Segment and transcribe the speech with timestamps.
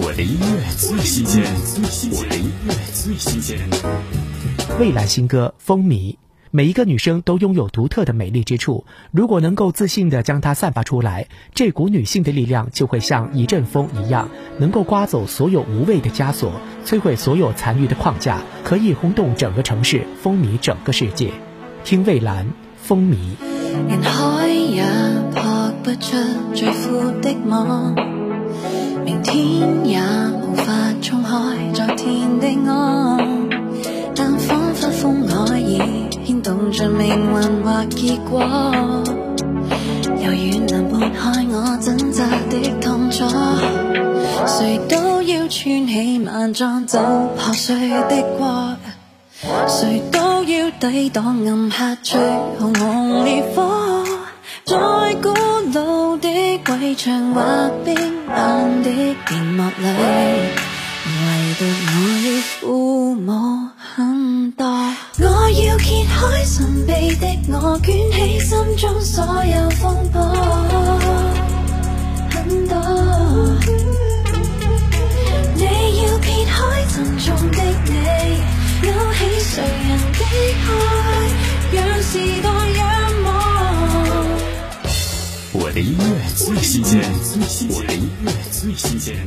[0.00, 1.42] 我的音乐最新鲜，
[2.12, 3.58] 我的音乐最新鲜。
[4.78, 6.12] 蔚蓝新歌《风靡》，
[6.52, 8.86] 每一个女生都拥有独特的美丽之处。
[9.10, 16.52] 如果能够自信的将它散发出来，这股女性的力量就会像一阵风一样，能够刮走所有无谓的枷锁，
[16.84, 21.32] 摧毁所有残余的框架，可以轰动整个城市，风靡整个世界。
[21.82, 22.46] 听蔚蓝
[22.80, 23.34] 《风靡》。
[29.04, 30.00] 明天也
[30.42, 31.30] 无法冲开
[31.72, 33.48] 昨天的岸，
[34.14, 35.80] 但仿佛风可以
[36.24, 38.40] 牵动着命运或结果。
[40.20, 43.24] 遥远能拨开我挣扎的痛楚，
[44.46, 46.98] 谁都要穿起万装走
[47.38, 48.76] 破碎的过，
[49.68, 52.20] 谁都要抵挡暗黑最
[52.58, 53.77] 红烈火。
[56.64, 57.42] 鬼墙划
[57.84, 57.94] 冰
[58.26, 58.90] 冷的
[59.26, 59.86] 屏幕里，
[61.06, 61.64] 唯独
[62.24, 64.66] 要父母很多。
[64.66, 70.20] 我要揭开神秘的我，卷起心中所有风波，
[72.30, 72.78] 很多。
[75.54, 75.64] 你
[76.04, 78.42] 要撇开沉重的你，
[78.82, 80.24] 勾起谁人的
[80.64, 81.30] 爱，
[81.88, 82.67] 让时代。
[85.60, 87.00] 我的音乐最新鲜，
[87.74, 89.18] 我的音乐最新鲜。